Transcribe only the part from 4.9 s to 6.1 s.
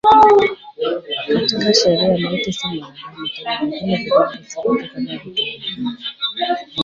kama vitu vingine.